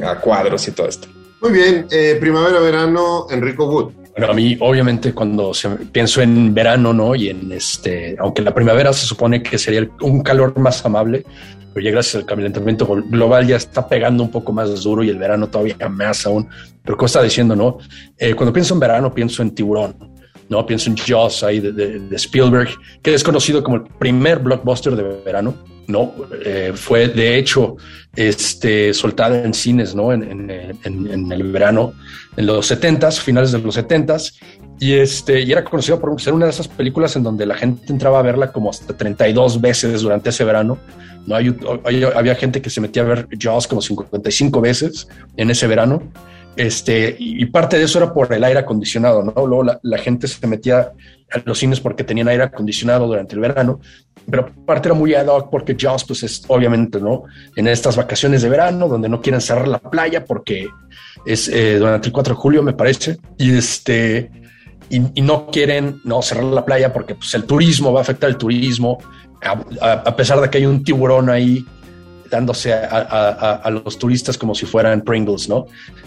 [0.03, 1.09] a cuadros y todo esto.
[1.40, 3.93] Muy bien, eh, primavera, verano, Enrico Wood.
[4.17, 7.14] Bueno, a mí obviamente cuando se, pienso en verano, ¿no?
[7.14, 11.25] Y en este, aunque la primavera se supone que sería un calor más amable,
[11.74, 15.18] pero ya gracias al calentamiento global ya está pegando un poco más duro y el
[15.18, 16.48] verano todavía más aún.
[16.84, 17.78] Pero como está diciendo, ¿no?
[18.16, 20.14] Eh, cuando pienso en verano pienso en tiburón.
[20.48, 20.64] ¿no?
[20.66, 22.68] Pienso en Jaws ahí de, de, Spielberg,
[23.02, 25.54] que es conocido como el primer blockbuster de verano,
[25.87, 26.12] ¿no?
[26.44, 27.76] Eh, fue de hecho
[28.14, 30.12] este, soltada en cines, ¿no?
[30.12, 31.94] En, en, en, el verano,
[32.37, 34.34] en los 70s, finales de los 70s,
[34.80, 37.92] y, este, y era conocido por ser una de esas películas en donde la gente
[37.92, 40.78] entraba a verla como hasta 32 veces durante ese verano.
[41.26, 41.37] ¿no?
[41.37, 41.56] Hay,
[42.14, 46.02] había gente que se metía a ver Jaws como 55 veces en ese verano.
[46.56, 49.44] Este, y parte de eso era por el aire acondicionado, ¿no?
[49.44, 50.92] Luego la, gente se metía
[51.32, 53.80] a los cines porque tenían aire acondicionado durante el verano,
[54.30, 57.24] pero parte era muy ad hoc porque Jaws, pues es obviamente, ¿no?
[57.56, 60.68] En estas vacaciones de verano, donde no quieren cerrar la playa porque
[61.26, 64.30] es eh, durante el 4 de julio, me parece, y este,
[64.90, 68.37] y, no quieren no cerrar la playa porque pues, el turismo va a afectar el
[68.37, 68.99] turismo,
[69.81, 71.64] a, pesar de que hay un tiburón ahí
[72.31, 75.66] dándose a, los turistas como si fueran Pringles, ¿no?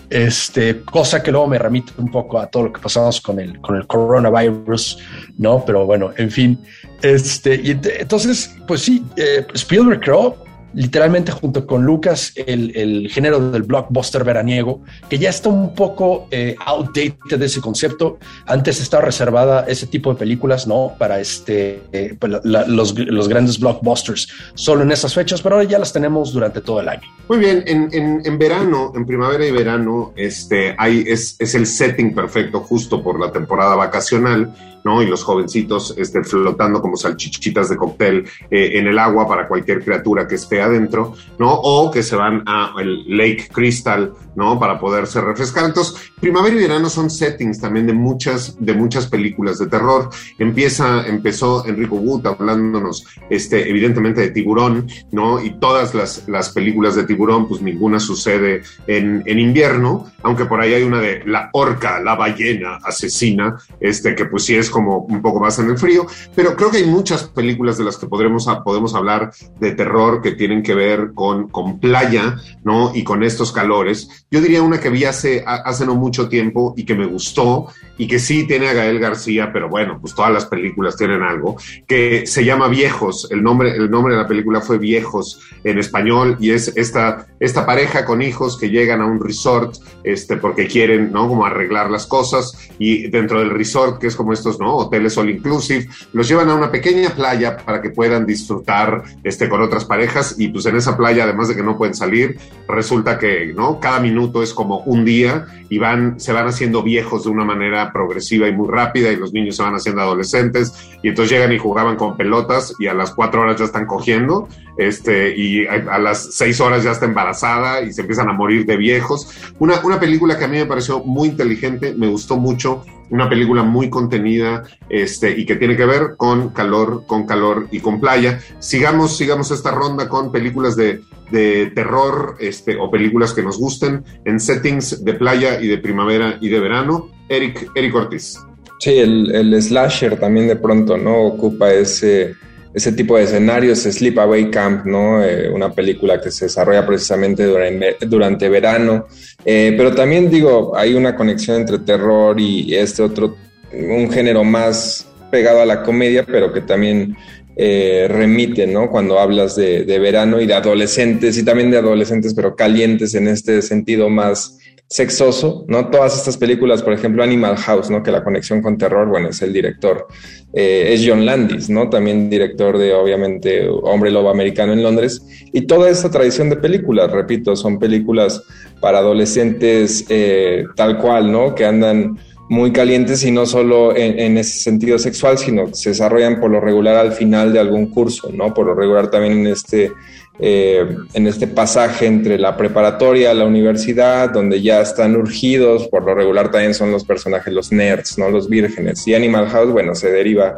[0.10, 3.60] Este, cosa que luego me remite un poco a todo lo que pasamos con el,
[3.62, 5.00] con el coronavirus,
[5.38, 5.64] ¿no?
[5.66, 6.60] Pero bueno, en fin,
[7.02, 13.64] este, y entonces, pues sí, eh, Spielberg creo literalmente junto con Lucas el, género del
[13.64, 18.18] blockbuster veraniego, que ya está un poco eh, outdated ese concepto.
[18.46, 20.94] Antes estaba reservada ese tipo de películas, ¿no?
[20.98, 22.94] Para este, eh, los,
[23.28, 27.08] grandes blockbusters, solo en esas fechas, pero ahora ya las tenemos durante todo el año.
[27.30, 32.62] Muy bien, en, verano, en primavera y verano, este, hay, es, es el setting perfecto
[32.62, 34.54] justo por la temporada vacacional
[34.88, 35.02] ¿no?
[35.02, 39.84] Y los jovencitos este, flotando como salchichitas de cóctel eh, en el agua para cualquier
[39.84, 41.54] criatura que esté adentro, ¿no?
[41.54, 44.60] O que se van a el Lake Crystal, ¿no?
[44.60, 45.66] Para poderse refrescar.
[45.66, 50.10] Entonces, primavera y verano son settings también de muchas, de muchas películas de terror.
[50.38, 55.44] Empieza, empezó Enrico Wood hablándonos, este, evidentemente de tiburón, ¿no?
[55.44, 60.62] Y todas las, las películas de tiburón, pues ninguna sucede en, en invierno, aunque por
[60.62, 65.00] ahí hay una de la orca, la ballena asesina, este, que pues sí es como
[65.00, 68.08] un poco más en el frío, pero creo que hay muchas películas de las que
[68.08, 72.92] podremos, podemos hablar de terror que tienen que ver con, con playa, ¿no?
[72.94, 74.26] Y con estos calores.
[74.32, 78.08] Yo diría una que vi hace, hace no mucho tiempo y que me gustó y
[78.08, 81.58] que sí tiene a Gael García, pero bueno, pues todas las películas tienen algo,
[81.88, 83.28] que se llama Viejos.
[83.32, 87.66] El nombre, el nombre de la película fue Viejos en español y es esta, esta
[87.66, 91.28] pareja con hijos que llegan a un resort este, porque quieren, ¿no?
[91.28, 94.76] Como arreglar las cosas y dentro del resort, que es como estos, ¿no?
[94.76, 99.62] Hoteles all inclusive, los llevan a una pequeña playa para que puedan disfrutar este, con
[99.62, 103.54] otras parejas y pues en esa playa, además de que no pueden salir, resulta que,
[103.56, 103.80] ¿no?
[103.80, 107.92] Cada minuto es como un día y van, se van haciendo viejos de una manera
[107.92, 111.58] progresiva y muy rápida y los niños se van haciendo adolescentes y entonces llegan y
[111.58, 114.48] jugaban con pelotas y a las cuatro horas ya están cogiendo
[114.78, 118.78] este, y a, las seis horas ya está embarazada y se empiezan a morir de
[118.78, 119.54] viejos.
[119.60, 123.64] Una, una película que a mí me pareció muy inteligente, me gustó mucho, una película
[123.64, 128.40] muy contenida este, y que tiene que ver con calor, con calor y con playa.
[128.60, 134.04] Sigamos, sigamos esta ronda con películas de, de terror este, o películas que nos gusten
[134.26, 137.10] en settings de playa y de primavera y de verano.
[137.30, 138.40] Eric, Eric Ortiz.
[138.80, 141.24] Sí, el, el slasher también de pronto, ¿no?
[141.24, 142.36] Ocupa ese
[142.78, 145.24] ese tipo de escenarios, Sleepaway Camp, ¿no?
[145.24, 149.08] Eh, una película que se desarrolla precisamente durante, durante verano,
[149.44, 153.36] eh, pero también digo, hay una conexión entre terror y este otro,
[153.74, 157.18] un género más pegado a la comedia, pero que también
[157.60, 158.92] eh, remite, ¿no?
[158.92, 163.64] Cuando hablas de, verano y de adolescentes, y también de adolescentes, pero calientes en este
[163.64, 165.90] sentido más sexoso, ¿no?
[165.90, 168.04] Todas estas películas, por ejemplo, Animal House, ¿no?
[168.04, 170.06] Que la conexión con terror, bueno, es el director,
[170.54, 171.90] eh, es John Landis, ¿no?
[171.90, 175.22] También director de, obviamente, Hombre Lobo Americano en Londres.
[175.52, 178.44] Y toda esta tradición de películas, repito, son películas
[178.80, 181.56] para adolescentes eh, tal cual, ¿no?
[181.56, 182.18] Que andan
[182.50, 186.50] muy calientes y no solo en, en, ese sentido sexual, sino que se desarrollan por
[186.50, 188.54] lo regular al final de algún curso, ¿no?
[188.54, 189.92] Por lo regular también en este
[190.40, 196.14] eh, en este pasaje entre la preparatoria, la universidad, donde ya están urgidos, por lo
[196.14, 198.30] regular también son los personajes, los nerds, ¿no?
[198.30, 199.08] Los vírgenes.
[199.08, 200.56] Y Animal House, bueno, se deriva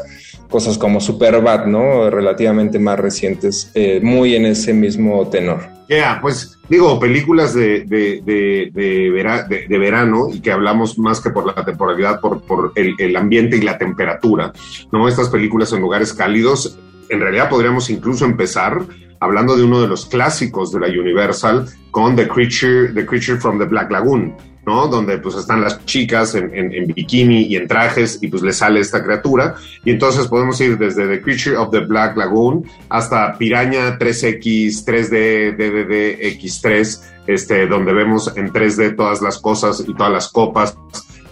[0.49, 2.09] cosas como Superbad, ¿no?
[2.09, 5.61] Relativamente más recientes, eh, muy en ese mismo tenor.
[5.87, 11.47] Ya, pues digo, películas de, de, de, de, verano y que hablamos más que por
[11.47, 14.51] la temporalidad, por, por el, el, ambiente y la temperatura,
[14.91, 15.07] ¿no?
[15.07, 16.77] Estas películas en lugares cálidos,
[17.09, 18.81] en realidad podríamos incluso empezar
[19.19, 23.60] hablando de uno de los clásicos de la Universal con The Creature, The Creature from
[23.60, 24.88] the Black Lagoon, ¿no?
[24.88, 28.79] Donde pues están las chicas en, en, bikini y en trajes y pues le sale
[28.79, 29.55] esta criatura.
[29.84, 35.55] Y entonces podemos ir desde The Creature of the Black Lagoon hasta Piraña 3X, 3D,
[35.55, 40.77] DDD, X3, este, donde vemos en 3D todas las cosas y todas las copas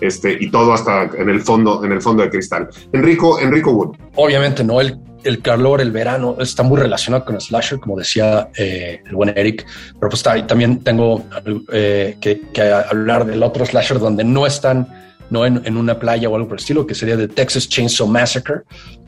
[0.01, 2.69] este, y todo hasta en el fondo, en el fondo de cristal.
[2.91, 3.97] Enrico, Enrico Wood.
[4.15, 8.49] Obviamente, no, el, el calor, el verano, está muy relacionado con el slasher, como decía
[8.55, 9.65] eh, el buen Eric,
[9.99, 11.25] pero pues también tengo
[11.71, 12.41] eh, que,
[12.89, 14.87] hablar del otro slasher donde no están
[15.29, 18.61] no en, una playa o algo por el estilo, que sería de Texas Chainsaw Massacre.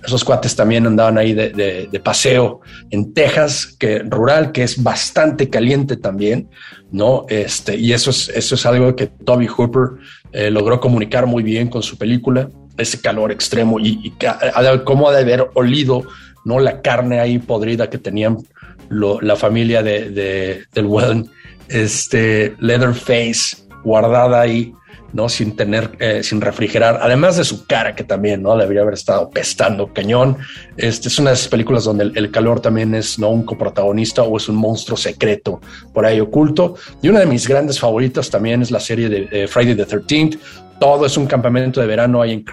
[0.03, 5.95] Esos cuates también andaban ahí de, paseo en Texas, que rural, que es bastante caliente
[5.95, 6.49] también,
[6.91, 7.25] ¿no?
[7.29, 9.91] Este, y eso es, eso es algo que Toby Hooper
[10.33, 12.49] eh, logró comunicar muy bien con su película,
[12.79, 14.13] ese calor extremo y,
[14.83, 16.03] cómo ha de haber olido,
[16.45, 16.59] ¿no?
[16.59, 18.37] La carne ahí podrida que tenían
[18.89, 21.29] la familia de, del buen
[21.67, 24.73] este, Leatherface guardada ahí
[25.13, 25.29] ¿no?
[25.29, 28.55] Sin tener, eh, sin refrigerar, además de su cara que también, ¿no?
[28.57, 30.37] Debería haber estado pestando cañón.
[30.77, 33.29] Este es una de esas películas donde el, calor también es, ¿no?
[33.29, 35.61] Un coprotagonista o es un monstruo secreto
[35.93, 36.75] por ahí oculto.
[37.01, 40.37] Y una de mis grandes favoritas también es la serie de Friday the 13th.
[40.79, 42.43] Todo es un campamento de verano ahí en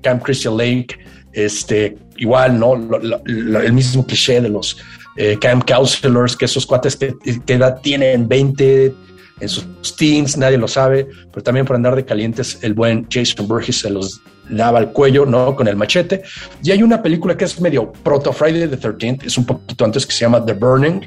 [0.00, 0.98] Camp, Crystal Lake.
[1.32, 2.74] Este, igual, ¿no?
[2.74, 4.76] el mismo cliché de los
[5.16, 8.94] eh, camp counselors, que esos cuates que, que edad tienen 20,
[9.42, 13.46] en sus teens, nadie lo sabe, pero también por andar de calientes, el buen Jason
[13.48, 15.56] Burgess se los daba al cuello, ¿no?
[15.56, 16.22] Con el machete.
[16.62, 20.06] Y hay una película que es medio proto Friday the 13th, es un poquito antes
[20.06, 21.00] que se llama The Burning,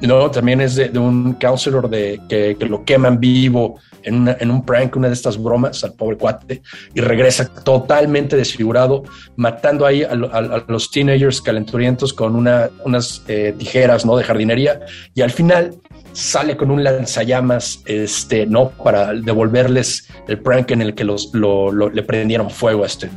[0.00, 0.30] ¿no?
[0.30, 5.08] También es de, un counselor de, que, lo queman vivo en, en, un prank, una
[5.08, 6.62] de estas bromas al pobre cuate,
[6.92, 9.04] y regresa totalmente desfigurado,
[9.36, 14.16] matando ahí a, los teenagers calenturientos con una, unas eh, tijeras, ¿no?
[14.16, 14.80] De jardinería.
[15.14, 15.76] Y al final
[16.16, 18.70] sale con un lanzallamas, este, ¿no?
[18.70, 23.10] Para devolverles el prank en el que los, le prendieron fuego a este.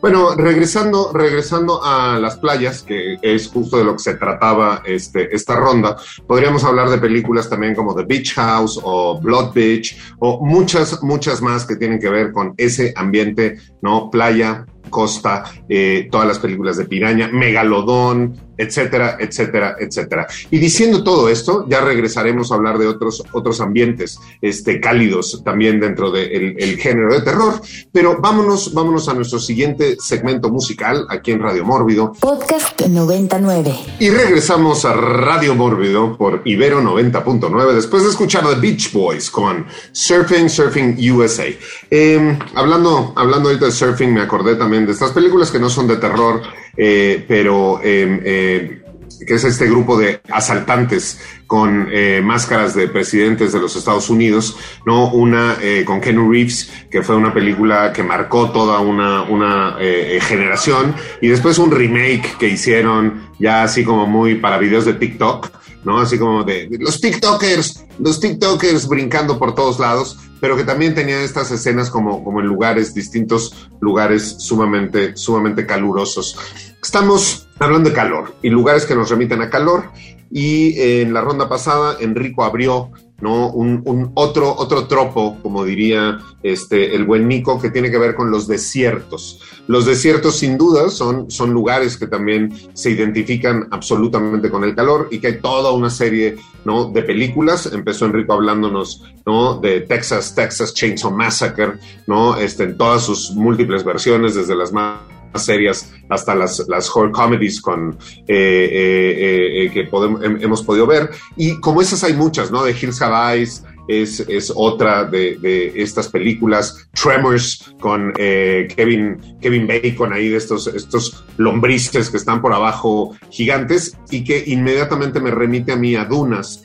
[0.00, 5.34] Bueno, regresando, regresando a las playas, que es justo de lo que se trataba este,
[5.34, 10.44] esta ronda, podríamos hablar de películas también como The Beach House o Blood Beach o
[10.44, 14.10] muchas, muchas más que tienen que ver con ese ambiente, ¿no?
[14.10, 20.26] Playa, costa, eh, todas las películas de Piraña, Megalodón, etcétera, etcétera, etcétera.
[20.50, 25.80] Y diciendo todo esto, ya regresaremos a hablar de otros, otros ambientes este, cálidos también
[25.80, 27.60] dentro del género de terror,
[27.92, 32.12] pero vámonos, vámonos a nuestro siguiente segmento musical aquí en Radio Mórbido.
[32.20, 33.74] Podcast 99.
[33.98, 39.66] Y regresamos a Radio Mórbido por Ibero 90.9 después de escuchar The Beach Boys con
[39.92, 41.46] Surfing, Surfing USA.
[41.90, 45.86] Em, hablando, hablando ahorita de surfing, me acordé también de estas películas que no son
[45.86, 46.42] de terror,
[46.76, 48.81] eh, pero em, eh,
[49.26, 54.56] que es este grupo de asaltantes con eh, máscaras de presidentes de los Estados Unidos,
[54.86, 55.10] ¿no?
[55.12, 59.76] Una con Ken Reeves, que fue una película que marcó toda una, una
[60.20, 65.50] generación, y después un remake que hicieron ya así como muy para videos de TikTok,
[65.84, 65.98] ¿no?
[66.00, 71.20] Así como de, los TikTokers, los TikTokers brincando por todos lados, pero que también tenía
[71.22, 76.36] estas escenas como, como en lugares, distintos lugares sumamente, sumamente calurosos.
[76.82, 79.90] Estamos hablando de calor y lugares que nos remiten a calor.
[80.30, 82.90] Y en la ronda pasada, Enrico abrió
[83.22, 83.50] ¿no?
[83.50, 88.32] Un, otro, otro tropo, como diría este, el buen Nico, que tiene que ver con
[88.32, 89.40] los desiertos.
[89.68, 95.06] Los desiertos, sin duda, son, son lugares que también se identifican absolutamente con el calor
[95.12, 96.90] y que hay toda una serie ¿no?
[96.90, 97.70] de películas.
[97.72, 99.60] Empezó Enrico hablándonos ¿no?
[99.60, 101.74] de Texas, Texas Chainsaw Massacre,
[102.08, 102.36] ¿no?
[102.36, 107.60] Este, en todas sus múltiples versiones, desde las más serias hasta las, las horror comedies
[107.60, 111.10] con, eh, eh, eh, que podemos, hemos podido ver.
[111.36, 112.64] Y como esas hay muchas, ¿no?
[112.64, 116.88] De Hills Have Eyes, es, es, otra de, estas películas.
[116.92, 123.96] Tremors con Kevin, Kevin Bacon ahí de estos, estos lombrices que están por abajo gigantes
[124.10, 126.62] y que inmediatamente me remite a mí a Dunas,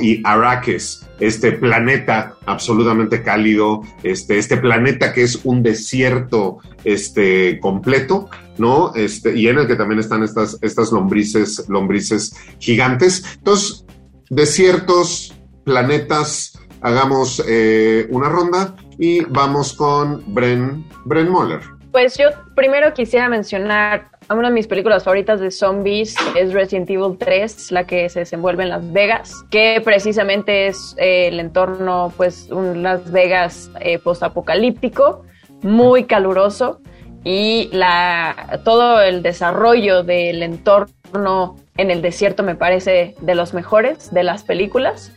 [0.00, 8.28] Y Arrakis, este planeta absolutamente cálido, este, este planeta que es un desierto este, completo,
[8.58, 8.94] ¿no?
[8.94, 13.24] Este, y en el que también están estas, estas lombrices, lombrices gigantes.
[13.38, 13.84] Entonces,
[14.28, 21.79] desiertos, planetas, hagamos eh, una ronda y vamos con Bren, Bren Moller.
[21.92, 27.16] Pues yo primero quisiera mencionar una de mis películas favoritas de zombies es Resident Evil
[27.18, 32.48] 3, la que se desenvuelve en Las Vegas, que precisamente es eh, el entorno, pues,
[32.50, 35.24] un Las Vegas eh, postapocalíptico,
[35.62, 36.80] muy caluroso
[37.24, 44.12] y la, todo el desarrollo del entorno en el desierto me parece de los mejores
[44.12, 45.12] de las películas.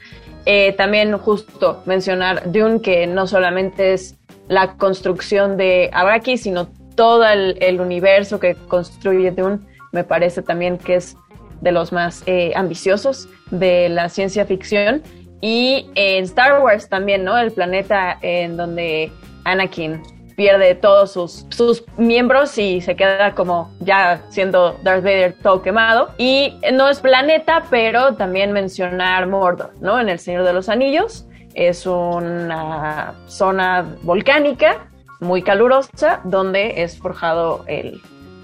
[0.45, 4.17] Eh, también justo mencionar Dune, que no solamente es
[4.47, 9.59] la construcción de Araki, sino todo el, universo que construye Dune
[9.93, 11.15] me parece también que es
[11.61, 15.01] de los más eh, ambiciosos de la ciencia ficción.
[15.39, 17.37] Y en Star Wars también, ¿no?
[17.37, 19.11] El planeta en donde
[19.43, 20.01] Anakin
[20.35, 26.11] pierde todos sus, sus miembros y se queda como ya siendo Darth Vader todo quemado.
[26.17, 29.99] Y no es planeta, pero también mencionar Mordor, ¿no?
[29.99, 31.25] En El Señor de los Anillos.
[31.53, 38.01] Es una zona volcánica muy calurosa donde es forjado el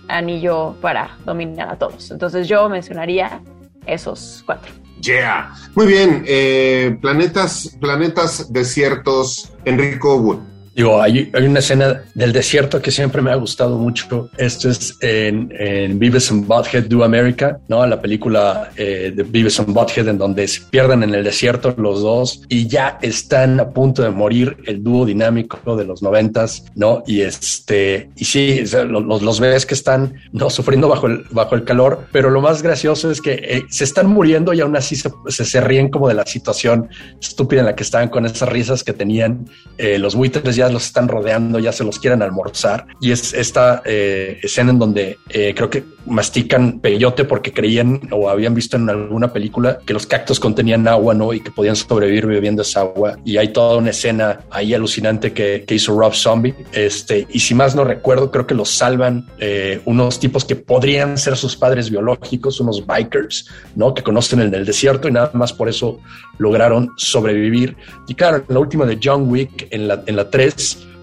[0.07, 2.11] anillo para dominar a todos.
[2.11, 3.41] Entonces yo mencionaría
[3.85, 4.71] esos cuatro.
[5.01, 5.53] Yeah.
[5.75, 6.23] Muy bien.
[6.27, 9.51] Eh, planetas, planetas desiertos.
[9.65, 10.39] Enrico Wood.
[10.79, 14.29] Digo, hay, hay, una escena del desierto que siempre me ha gustado mucho.
[14.37, 17.85] Esto es en, en Beavis and Butthead Do America, ¿no?
[17.85, 22.01] La película eh, de Beavis and Butthead en donde se pierden en el desierto los
[22.01, 27.03] dos y ya están a punto de morir el dúo dinámico de los noventas, ¿no?
[27.05, 30.49] Y este, y sí, los, los ves que están, ¿no?
[30.49, 34.07] Sufriendo bajo el, bajo el calor, pero lo más gracioso es que eh, se están
[34.07, 36.87] muriendo y aún así se, se, se, ríen como de la situación
[37.21, 39.45] estúpida en la que estaban con esas risas que tenían
[39.77, 42.87] eh, los buitres ya los están rodeando, ya se los quieren almorzar.
[43.01, 48.29] Y es esta eh, escena en donde eh, creo que mastican peyote porque creían o
[48.29, 51.33] habían visto en alguna película que los cactus contenían agua, ¿no?
[51.33, 53.17] Y que podían sobrevivir bebiendo esa agua.
[53.23, 56.55] Y hay toda una escena ahí alucinante que, hizo Rob Zombie.
[56.73, 61.17] Este, y si más no recuerdo, creo que los salvan eh, unos tipos que podrían
[61.17, 63.93] ser sus padres biológicos, unos bikers, ¿no?
[63.93, 65.99] Que conocen el desierto y nada más por eso
[66.39, 67.75] lograron sobrevivir.
[68.07, 70.53] Y claro, la última de John Wick, en la, en la 3,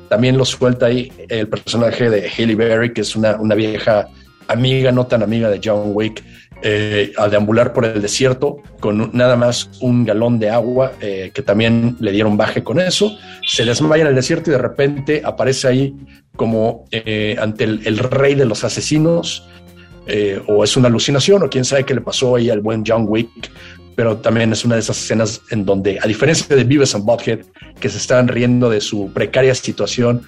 [0.08, 4.08] también lo suelta ahí el personaje de Haley Berry, que es una, una vieja
[4.48, 6.22] amiga, no tan amiga de John Wick,
[6.62, 11.42] eh, a deambular por el desierto con nada más un galón de agua, eh, que
[11.42, 13.16] también le dieron baje con eso.
[13.46, 15.94] Se desmaya en el desierto y de repente aparece ahí
[16.34, 19.46] como eh, ante el, rey de los asesinos,
[20.46, 23.50] o es una alucinación, o quién sabe qué le pasó ahí al buen John Wick,
[23.96, 27.40] pero también es una de esas escenas en donde, a diferencia de Beavis and Butthead,
[27.80, 30.22] que se están riendo de su precaria situación,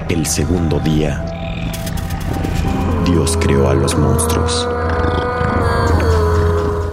[0.09, 1.25] el segundo día,
[3.05, 4.69] Dios creó a los monstruos.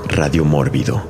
[0.08, 1.02] Radio Mórbido.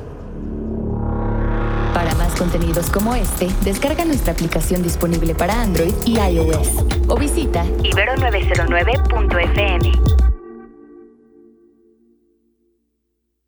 [1.94, 6.70] Para más contenidos como este, descarga nuestra aplicación disponible para Android y iOS
[7.08, 10.33] o visita ibero909.fm.